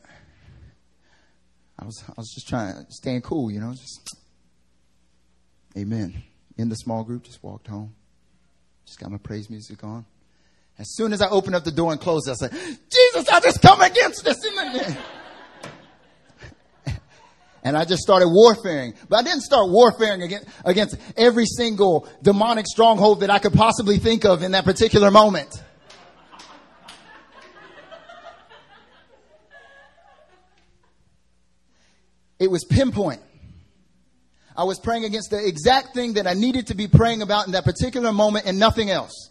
[1.78, 4.16] I was I was just trying to stay cool, you know, just
[5.76, 6.22] Amen.
[6.56, 7.94] In the small group, just walked home.
[8.86, 10.04] Just got my praise music on.
[10.80, 13.28] As soon as I opened up the door and closed it, I said, Jesus!
[13.28, 14.38] I just come against this.
[17.62, 18.94] And I just started warfaring.
[19.10, 23.98] But I didn't start warfaring against, against every single demonic stronghold that I could possibly
[23.98, 25.62] think of in that particular moment.
[32.38, 33.20] It was pinpoint.
[34.56, 37.52] I was praying against the exact thing that I needed to be praying about in
[37.52, 39.30] that particular moment and nothing else.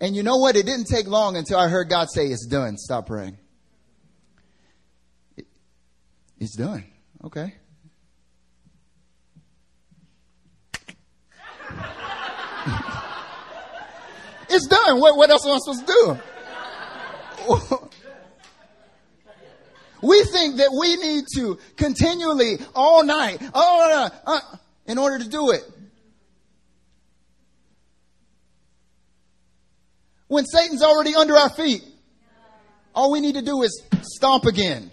[0.00, 0.54] And you know what?
[0.56, 2.76] It didn't take long until I heard God say, It's done.
[2.76, 3.36] Stop praying.
[5.36, 5.46] It,
[6.38, 6.84] it's done.
[7.24, 7.54] Okay.
[14.48, 15.00] it's done.
[15.00, 16.18] What, what else am I supposed to do?
[20.02, 24.40] We think that we need to continually, all night, uh, uh,
[24.86, 25.62] in order to do it.
[30.28, 31.82] When Satan's already under our feet,
[32.94, 34.90] all we need to do is stomp again.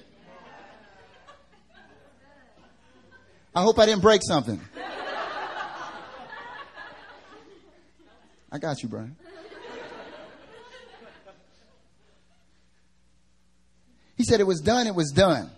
[3.54, 4.60] I hope I didn't break something.
[8.52, 9.15] I got you, Brian.
[14.17, 15.50] He said it was done, it was done.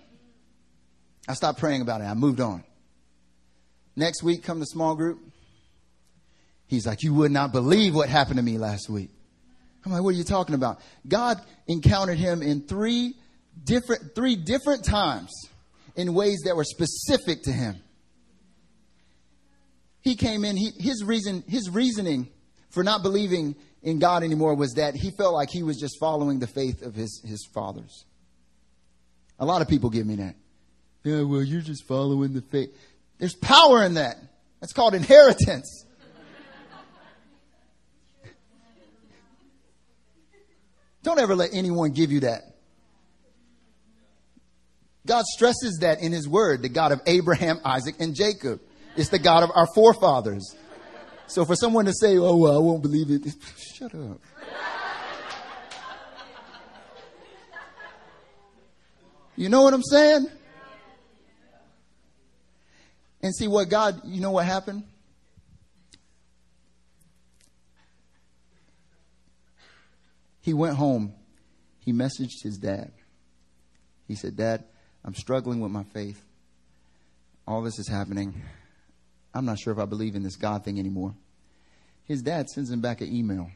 [1.27, 2.05] I stopped praying about it.
[2.05, 2.63] I moved on.
[3.95, 5.19] Next week, come to small group.
[6.65, 9.11] He's like, You would not believe what happened to me last week.
[9.87, 10.81] I'm like, What are you talking about?
[11.07, 13.13] God encountered him in three
[13.63, 15.31] different, three different times
[15.95, 17.77] in ways that were specific to him.
[20.01, 22.27] He came in, he, his reason, his reasoning
[22.69, 26.39] for not believing in God anymore was that he felt like he was just following
[26.39, 28.03] the faith of his, his fathers.
[29.39, 30.35] A lot of people give me that.
[31.05, 32.75] Yeah, well, you're just following the faith.
[33.19, 34.17] There's power in that.
[34.59, 35.85] That's called inheritance.
[41.07, 42.41] Don't ever let anyone give you that.
[45.05, 48.59] God stresses that in His Word, the God of Abraham, Isaac, and Jacob.
[48.97, 50.53] It's the God of our forefathers.
[51.27, 53.21] So for someone to say, oh, well, I won't believe it,
[53.57, 54.19] shut up.
[59.37, 60.27] You know what I'm saying?
[63.23, 64.83] And see what God, you know what happened?
[70.47, 71.13] He went home.
[71.79, 72.93] He messaged his dad.
[74.07, 74.63] He said, Dad,
[75.03, 76.23] I'm struggling with my faith.
[77.45, 78.41] All this is happening.
[79.33, 81.13] I'm not sure if I believe in this God thing anymore.
[82.05, 83.51] His dad sends him back an email.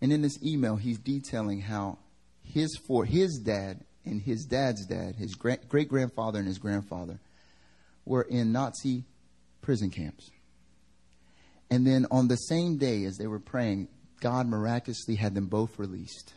[0.00, 1.98] And in this email, he's detailing how
[2.42, 7.20] his for his dad and his dad's dad, his great grandfather and his grandfather,
[8.04, 9.04] were in Nazi
[9.62, 10.28] prison camps.
[11.70, 13.86] And then on the same day as they were praying,
[14.20, 16.34] God miraculously had them both released.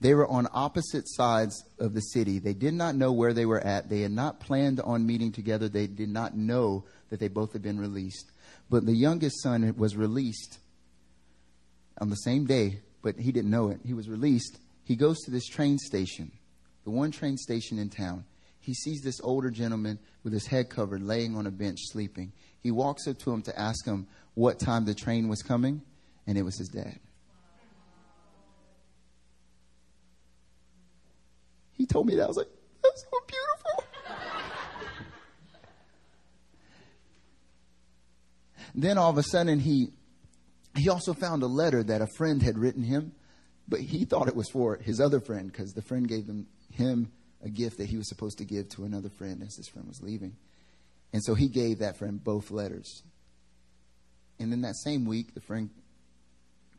[0.00, 2.38] They were on opposite sides of the city.
[2.38, 3.88] They did not know where they were at.
[3.88, 5.68] They had not planned on meeting together.
[5.68, 8.32] They did not know that they both had been released.
[8.68, 10.58] But the youngest son was released
[11.98, 13.80] on the same day, but he didn't know it.
[13.84, 16.32] He was released he goes to this train station,
[16.84, 18.24] the one train station in town.
[18.60, 22.32] He sees this older gentleman with his head covered laying on a bench sleeping.
[22.60, 25.82] He walks up to him to ask him what time the train was coming,
[26.26, 26.98] and it was his dad.
[31.72, 32.24] He told me that.
[32.24, 32.48] I was like,
[32.82, 33.84] that's so beautiful.
[38.74, 39.88] then all of a sudden, he,
[40.76, 43.12] he also found a letter that a friend had written him
[43.68, 47.10] but he thought it was for his other friend because the friend gave him, him
[47.42, 50.02] a gift that he was supposed to give to another friend as his friend was
[50.02, 50.36] leaving.
[51.12, 53.02] And so he gave that friend both letters.
[54.38, 55.70] And then that same week, the friend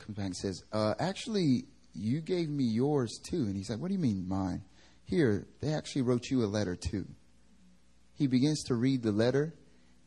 [0.06, 3.44] comes back and says, uh, Actually, you gave me yours too.
[3.44, 4.62] And he's like, What do you mean mine?
[5.06, 7.06] Here, they actually wrote you a letter too.
[8.16, 9.54] He begins to read the letter,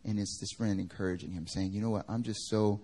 [0.04, 2.04] and it's this friend encouraging him, saying, You know what?
[2.08, 2.80] I'm just so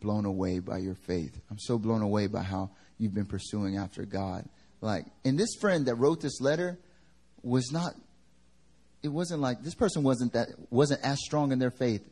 [0.00, 1.40] blown away by your faith.
[1.50, 4.48] I'm so blown away by how you've been pursuing after God.
[4.80, 6.78] Like, and this friend that wrote this letter
[7.42, 7.94] was not,
[9.02, 12.02] it wasn't like, this person wasn't that, wasn't as strong in their faith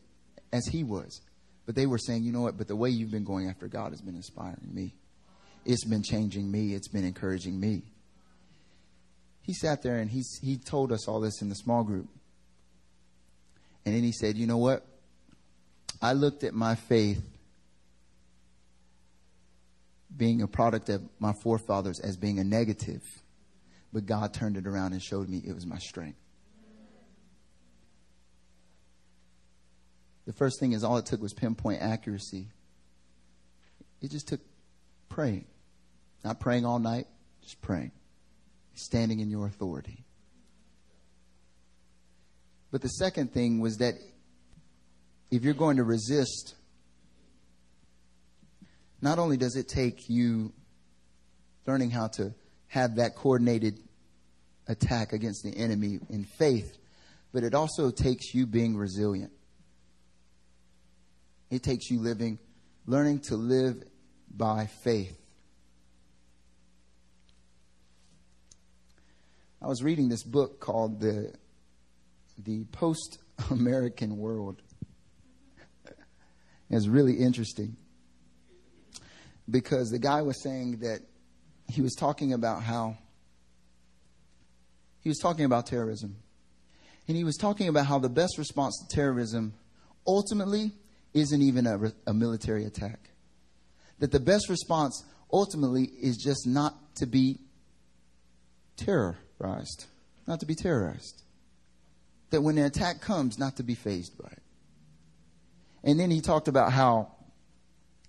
[0.52, 1.20] as he was.
[1.66, 3.92] But they were saying, you know what, but the way you've been going after God
[3.92, 4.94] has been inspiring me.
[5.64, 6.74] It's been changing me.
[6.74, 7.82] It's been encouraging me.
[9.42, 12.08] He sat there and he, he told us all this in the small group.
[13.84, 14.84] And then he said, you know what?
[16.00, 17.22] I looked at my faith
[20.16, 23.02] being a product of my forefathers as being a negative,
[23.92, 26.18] but God turned it around and showed me it was my strength.
[30.26, 32.48] The first thing is all it took was pinpoint accuracy.
[34.00, 34.40] It just took
[35.08, 35.46] praying.
[36.24, 37.06] Not praying all night,
[37.42, 37.92] just praying.
[38.74, 40.04] Standing in your authority.
[42.70, 43.94] But the second thing was that
[45.30, 46.54] if you're going to resist,
[49.00, 50.52] not only does it take you
[51.66, 52.32] learning how to
[52.68, 53.78] have that coordinated
[54.68, 56.78] attack against the enemy in faith,
[57.32, 59.32] but it also takes you being resilient.
[61.52, 62.38] It takes you living,
[62.86, 63.82] learning to live
[64.34, 65.20] by faith.
[69.60, 71.34] I was reading this book called The,
[72.38, 73.18] the Post
[73.50, 74.62] American World.
[76.70, 77.76] it's really interesting
[79.50, 81.00] because the guy was saying that
[81.68, 82.96] he was talking about how
[85.00, 86.16] he was talking about terrorism.
[87.08, 89.52] And he was talking about how the best response to terrorism
[90.06, 90.72] ultimately
[91.14, 93.10] isn't even a, a military attack.
[93.98, 97.38] That the best response ultimately is just not to be
[98.76, 99.86] terrorized,
[100.26, 101.22] not to be terrorized.
[102.30, 104.42] That when the attack comes, not to be fazed by it.
[105.84, 107.12] And then he talked about how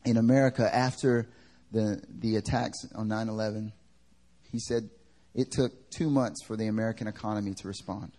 [0.06, 1.28] in America, after
[1.72, 3.74] the, the attacks on 9 11,
[4.52, 4.90] he said
[5.34, 8.12] it took two months for the American economy to respond,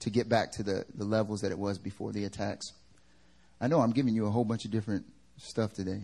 [0.00, 2.72] to get back to the, the levels that it was before the attacks.
[3.62, 5.06] I know I'm giving you a whole bunch of different
[5.36, 6.02] stuff today.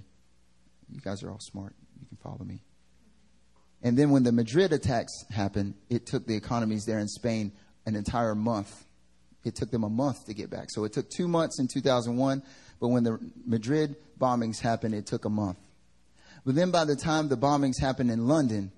[0.88, 1.74] You guys are all smart.
[2.00, 2.62] You can follow me.
[3.82, 7.50] And then when the Madrid attacks happened, it took the economies there in Spain
[7.84, 8.84] an entire month.
[9.44, 10.68] It took them a month to get back.
[10.70, 12.44] So it took two months in 2001,
[12.80, 15.58] but when the Madrid bombings happened, it took a month.
[16.46, 18.70] But then by the time the bombings happened in London,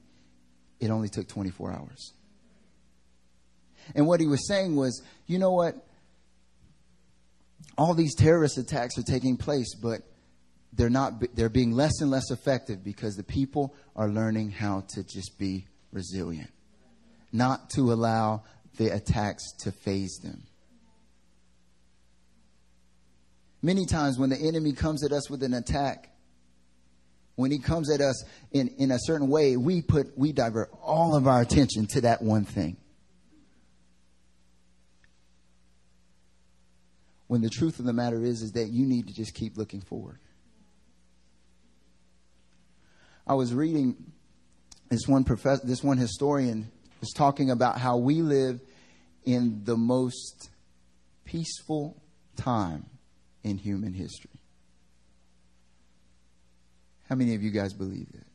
[0.81, 2.15] it only took 24 hours.
[3.95, 5.75] And what he was saying was, you know what?
[7.79, 10.03] All these terrorist attacks are taking place, but
[10.73, 15.03] they're not they're being less and less effective because the people are learning how to
[15.03, 16.51] just be resilient.
[17.33, 18.45] Not to allow
[18.77, 20.43] the attacks to phase them.
[23.63, 26.11] Many times when the enemy comes at us with an attack,
[27.37, 31.15] when he comes at us in, in a certain way, we put we divert all
[31.15, 32.77] of our attention to that one thing.
[37.31, 39.83] When the truth of the matter is is that you need to just keep looking
[39.83, 40.19] forward.
[43.25, 43.95] I was reading
[44.89, 48.61] this one professor, this one historian was talking about how we live
[49.25, 50.51] in the most
[51.25, 52.03] peaceful
[52.35, 52.87] time
[53.45, 54.41] in human history.
[57.09, 58.27] How many of you guys believe that?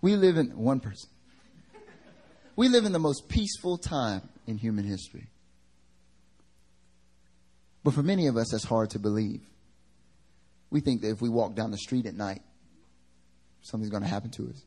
[0.00, 1.10] We live in one person.
[2.56, 5.26] We live in the most peaceful time in human history.
[7.84, 9.42] But for many of us, that's hard to believe.
[10.70, 12.42] We think that if we walk down the street at night,
[13.62, 14.64] something's going to happen to us.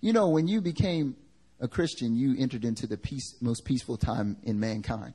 [0.00, 1.16] You know, when you became
[1.60, 5.14] a Christian, you entered into the peace, most peaceful time in mankind.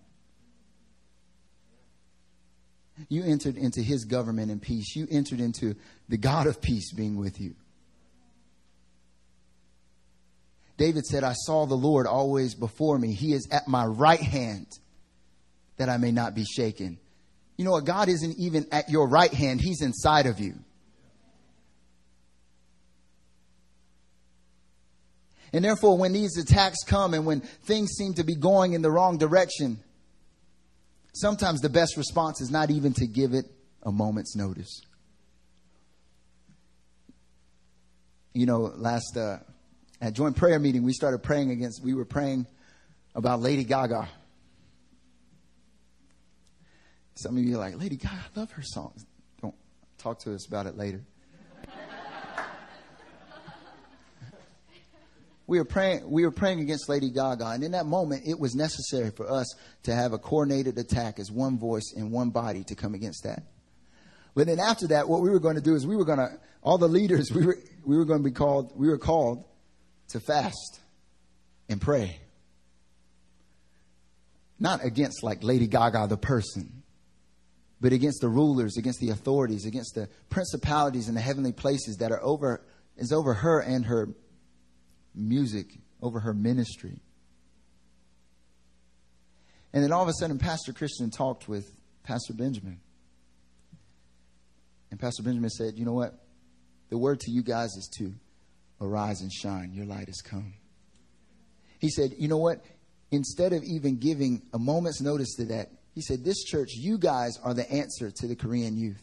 [3.09, 4.95] You entered into his government in peace.
[4.95, 5.75] You entered into
[6.09, 7.55] the God of peace being with you.
[10.77, 13.13] David said, I saw the Lord always before me.
[13.13, 14.67] He is at my right hand
[15.77, 16.99] that I may not be shaken.
[17.57, 17.85] You know what?
[17.85, 20.55] God isn't even at your right hand, He's inside of you.
[25.53, 28.91] And therefore, when these attacks come and when things seem to be going in the
[28.91, 29.79] wrong direction,
[31.13, 33.45] sometimes the best response is not even to give it
[33.83, 34.81] a moment's notice.
[38.33, 39.37] You know, last uh,
[40.01, 41.83] at joint prayer meeting, we started praying against.
[41.83, 42.45] We were praying
[43.15, 44.09] about Lady Gaga.
[47.17, 49.03] Some of you are like, Lady Gaga, I love her songs.
[49.41, 49.55] Don't
[49.97, 51.01] talk to us about it later.
[55.47, 58.53] we were praying we were praying against Lady Gaga and in that moment it was
[58.53, 59.47] necessary for us
[59.83, 63.41] to have a coordinated attack as one voice and one body to come against that.
[64.35, 66.29] But then after that what we were going to do is we were going to
[66.61, 69.43] all the leaders we were we were going to be called we were called
[70.09, 70.81] to fast
[71.67, 72.19] and pray.
[74.59, 76.83] Not against like Lady Gaga the person,
[77.79, 82.11] but against the rulers, against the authorities, against the principalities in the heavenly places that
[82.11, 82.63] are over
[82.97, 84.09] is over her and her
[85.13, 85.67] music,
[86.01, 87.01] over her ministry.
[89.73, 91.69] And then all of a sudden, Pastor Christian talked with
[92.03, 92.79] Pastor Benjamin.
[94.89, 96.17] And Pastor Benjamin said, You know what?
[96.89, 98.13] The word to you guys is to
[98.79, 99.73] arise and shine.
[99.73, 100.53] Your light has come.
[101.79, 102.63] He said, You know what?
[103.11, 107.39] Instead of even giving a moment's notice to that, he said, This church, you guys
[107.43, 109.01] are the answer to the Korean youth.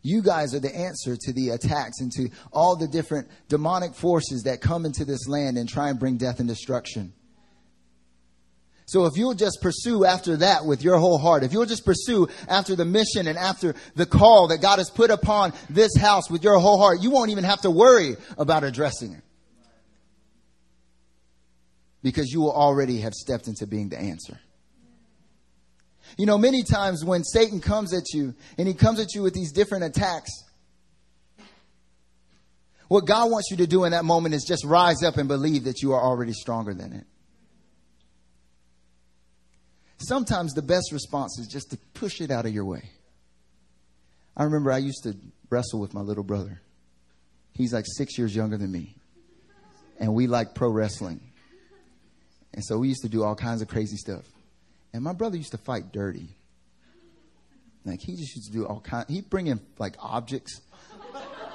[0.00, 4.44] You guys are the answer to the attacks and to all the different demonic forces
[4.44, 7.12] that come into this land and try and bring death and destruction.
[8.86, 12.26] So if you'll just pursue after that with your whole heart, if you'll just pursue
[12.48, 16.42] after the mission and after the call that God has put upon this house with
[16.42, 19.22] your whole heart, you won't even have to worry about addressing it.
[22.02, 24.40] Because you will already have stepped into being the answer.
[26.16, 29.34] You know, many times when Satan comes at you and he comes at you with
[29.34, 30.30] these different attacks,
[32.88, 35.64] what God wants you to do in that moment is just rise up and believe
[35.64, 37.04] that you are already stronger than it.
[39.98, 42.90] Sometimes the best response is just to push it out of your way.
[44.36, 45.16] I remember I used to
[45.48, 46.60] wrestle with my little brother.
[47.52, 48.96] He's like six years younger than me.
[49.98, 51.20] And we like pro wrestling.
[52.52, 54.24] And so we used to do all kinds of crazy stuff.
[54.94, 56.28] And my brother used to fight dirty.
[57.84, 59.04] Like he just used to do all kind.
[59.08, 60.60] He'd bring in like objects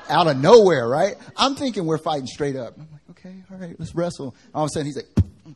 [0.10, 1.16] out of nowhere, right?
[1.38, 2.74] I'm thinking we're fighting straight up.
[2.78, 4.36] I'm like, okay, all right, let's wrestle.
[4.54, 5.08] All of a sudden he's like.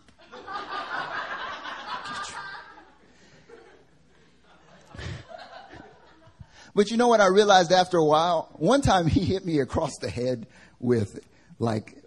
[6.74, 8.48] but you know what I realized after a while?
[8.54, 10.48] One time he hit me across the head
[10.80, 11.20] with
[11.60, 11.98] like,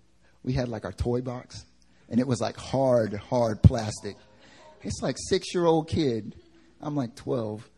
[0.42, 1.66] we had like our toy box
[2.08, 4.16] and it was like hard, hard plastic.
[4.86, 6.36] It's like six year old kid.
[6.80, 7.68] I'm like 12.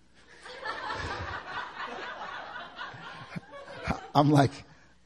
[4.14, 4.50] I'm like,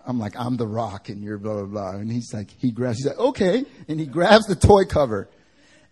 [0.04, 1.90] I'm like, I'm the rock and you're blah, blah, blah.
[1.90, 3.64] And he's like, he grabs, he's like, okay.
[3.86, 5.28] And he grabs the toy cover.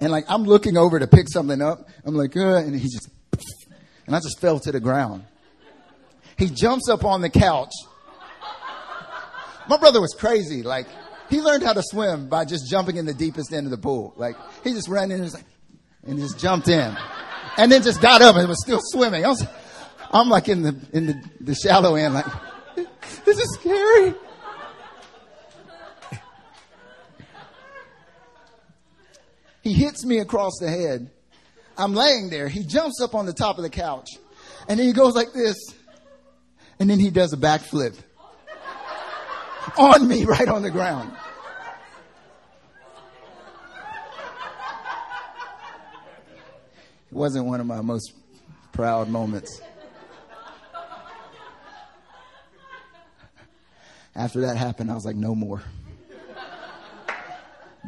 [0.00, 1.88] And like, I'm looking over to pick something up.
[2.04, 3.08] I'm like, uh, and he just,
[4.06, 5.24] and I just fell to the ground.
[6.36, 7.72] He jumps up on the couch.
[9.68, 10.64] My brother was crazy.
[10.64, 10.88] Like,
[11.28, 14.12] he learned how to swim by just jumping in the deepest end of the pool.
[14.16, 14.34] Like,
[14.64, 15.44] he just ran in and was like,
[16.06, 16.96] and just jumped in,
[17.56, 19.24] and then just got up and was still swimming.
[19.24, 19.46] I was,
[20.10, 22.26] I'm like in the in the, the shallow end, like
[23.24, 24.14] this is scary.
[29.62, 31.10] He hits me across the head.
[31.76, 32.48] I'm laying there.
[32.48, 34.08] He jumps up on the top of the couch,
[34.68, 35.56] and then he goes like this,
[36.78, 37.96] and then he does a backflip
[39.76, 41.12] on me right on the ground.
[47.10, 48.12] It wasn't one of my most
[48.72, 49.60] proud moments.
[54.14, 55.62] After that happened, I was like, no more.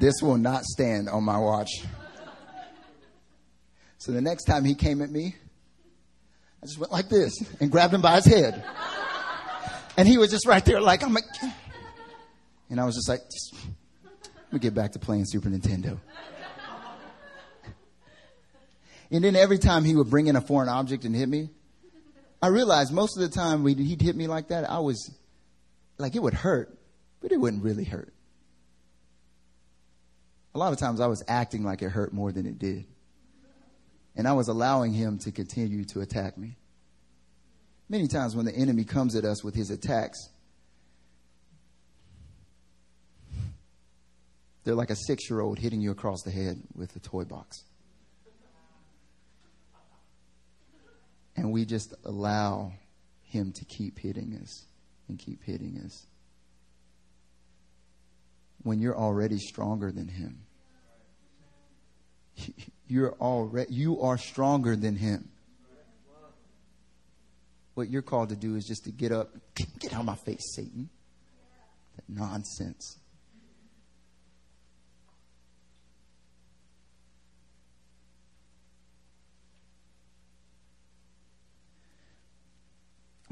[0.00, 1.70] This will not stand on my watch.
[3.98, 5.36] So the next time he came at me,
[6.62, 8.64] I just went like this and grabbed him by his head.
[9.96, 11.24] And he was just right there, like, I'm like,
[12.70, 13.54] and I was just like, just,
[14.24, 15.98] let me get back to playing Super Nintendo.
[19.12, 21.50] And then every time he would bring in a foreign object and hit me,
[22.40, 25.14] I realized most of the time he'd hit me like that, I was
[25.98, 26.76] like, it would hurt,
[27.20, 28.12] but it wouldn't really hurt.
[30.54, 32.86] A lot of times I was acting like it hurt more than it did.
[34.16, 36.56] And I was allowing him to continue to attack me.
[37.88, 40.18] Many times when the enemy comes at us with his attacks,
[44.64, 47.64] they're like a six year old hitting you across the head with a toy box.
[51.53, 52.72] We just allow
[53.24, 54.64] him to keep hitting us
[55.07, 56.07] and keep hitting us.
[58.62, 60.46] When you're already stronger than him.
[62.88, 65.28] You're already you are stronger than him.
[67.74, 69.30] What you're called to do is just to get up,
[69.78, 70.88] get out of my face, Satan.
[71.96, 72.98] That nonsense.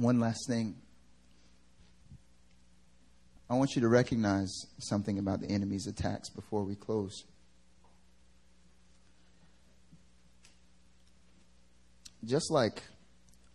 [0.00, 0.74] One last thing.
[3.50, 7.24] I want you to recognize something about the enemy's attacks before we close.
[12.24, 12.82] Just like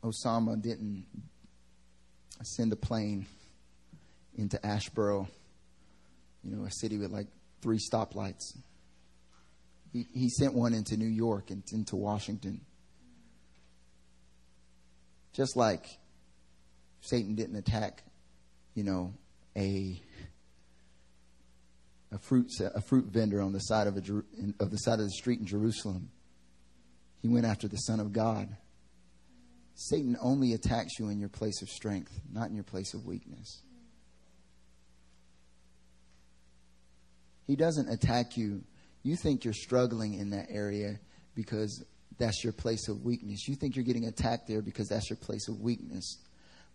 [0.03, 1.05] Osama didn't
[2.43, 3.25] send a plane
[4.37, 5.27] into Asheboro,
[6.43, 7.27] you know, a city with like
[7.61, 8.55] three stoplights.
[9.93, 12.61] He, he sent one into New York and into Washington.
[15.33, 15.85] Just like
[17.05, 18.03] Satan didn't attack,
[18.73, 19.13] you know,
[19.55, 20.01] a
[22.11, 24.23] a fruit a fruit vendor on the side of a
[24.59, 26.09] of the side of the street in Jerusalem.
[27.21, 28.49] He went after the Son of God.
[29.75, 33.61] Satan only attacks you in your place of strength, not in your place of weakness.
[37.45, 38.63] He doesn't attack you.
[39.03, 40.99] You think you're struggling in that area
[41.35, 41.83] because
[42.17, 43.47] that's your place of weakness.
[43.47, 46.17] You think you're getting attacked there because that's your place of weakness.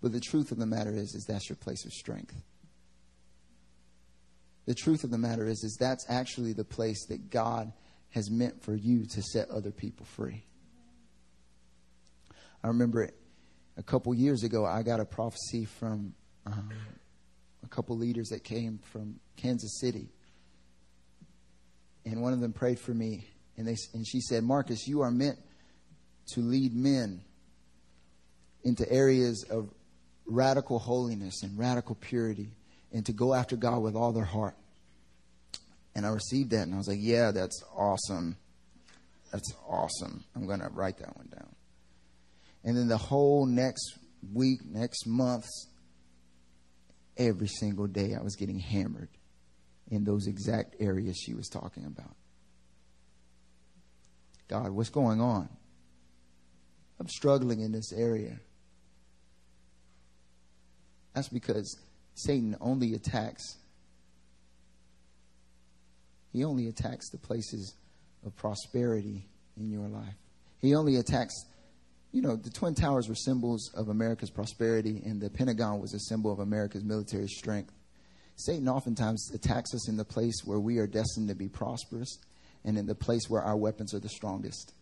[0.03, 2.42] But the truth of the matter is, is that's your place of strength.
[4.66, 7.72] The truth of the matter is, is that's actually the place that God
[8.11, 10.44] has meant for you to set other people free.
[12.62, 13.14] I remember it
[13.76, 16.70] a couple years ago, I got a prophecy from um,
[17.64, 20.09] a couple leaders that came from Kansas City.
[22.05, 23.26] And one of them prayed for me,
[23.57, 25.38] and, they, and she said, Marcus, you are meant
[26.34, 27.22] to lead men
[28.64, 29.70] into areas of
[30.31, 32.53] radical holiness and radical purity
[32.93, 34.57] and to go after God with all their heart.
[35.95, 38.37] And I received that and I was like, yeah, that's awesome.
[39.33, 40.24] That's awesome.
[40.35, 41.55] I'm going to write that one down.
[42.64, 43.99] And then the whole next
[44.33, 45.47] week, next month,
[47.16, 49.11] every single day I was getting hammered
[49.91, 52.14] in those exact areas she was talking about.
[54.49, 55.49] God, what's going on?
[56.99, 58.39] I'm struggling in this area.
[61.14, 61.78] That's because
[62.14, 63.56] Satan only attacks
[66.32, 67.74] he only attacks the places
[68.24, 70.14] of prosperity in your life.
[70.61, 71.34] He only attacks
[72.12, 76.00] you know, the Twin Towers were symbols of America's prosperity, and the Pentagon was a
[76.00, 77.72] symbol of America's military strength.
[78.34, 82.18] Satan oftentimes attacks us in the place where we are destined to be prosperous
[82.64, 84.72] and in the place where our weapons are the strongest.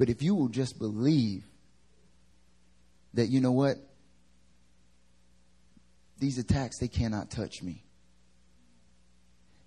[0.00, 1.44] But if you will just believe
[3.12, 3.76] that, you know what?
[6.18, 7.84] These attacks, they cannot touch me.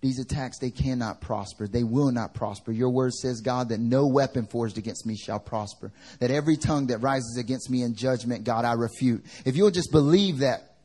[0.02, 1.68] These attacks, they cannot prosper.
[1.68, 2.72] They will not prosper.
[2.72, 5.92] Your word says, God, that no weapon forged against me shall prosper.
[6.18, 9.24] That every tongue that rises against me in judgment, God, I refute.
[9.46, 10.78] If you'll just believe that,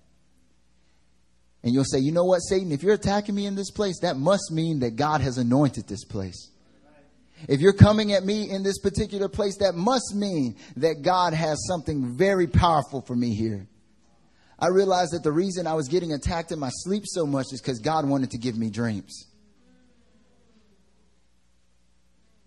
[1.62, 4.18] and you'll say, you know what, Satan, if you're attacking me in this place, that
[4.18, 6.50] must mean that God has anointed this place.
[7.46, 11.64] If you're coming at me in this particular place, that must mean that God has
[11.68, 13.68] something very powerful for me here.
[14.58, 17.60] I realized that the reason I was getting attacked in my sleep so much is
[17.60, 19.26] because God wanted to give me dreams.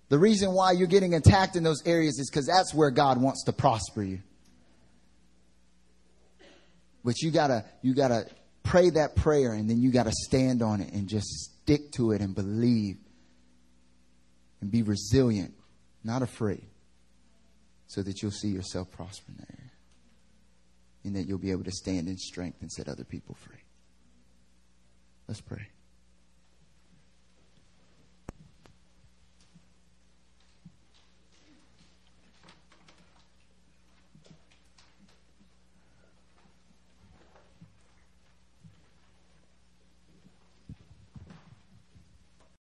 [0.09, 3.45] The reason why you're getting attacked in those areas is because that's where God wants
[3.45, 4.19] to prosper you.
[7.05, 8.25] But you gotta, you gotta
[8.63, 11.27] pray that prayer and then you gotta stand on it and just
[11.63, 12.97] stick to it and believe
[14.61, 15.53] and be resilient,
[16.03, 16.65] not afraid,
[17.87, 19.71] so that you'll see yourself prospering there
[21.03, 23.57] and that you'll be able to stand in strength and set other people free.
[25.27, 25.67] Let's pray.